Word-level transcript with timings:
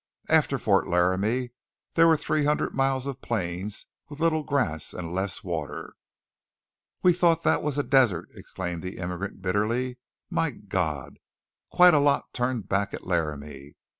After 0.29 0.57
Fort 0.57 0.87
Laramie 0.87 1.51
there 1.93 2.07
were 2.07 2.17
three 2.17 2.43
hundred 2.43 2.73
miles 2.73 3.05
of 3.05 3.21
plains, 3.21 3.85
with 4.09 4.19
little 4.19 4.41
grass 4.41 4.95
and 4.95 5.13
less 5.13 5.43
water. 5.43 5.93
"We 7.03 7.13
thought 7.13 7.43
that 7.43 7.61
was 7.61 7.77
a 7.77 7.83
desert!" 7.83 8.29
exclaimed 8.33 8.81
the 8.81 8.97
immigrant 8.97 9.43
bitterly. 9.43 9.99
"My 10.27 10.49
God! 10.49 11.19
Quite 11.71 11.93
a 11.93 11.99
lot 11.99 12.33
turned 12.33 12.67
back 12.67 12.95
at 12.95 13.05
Laramie. 13.05 13.75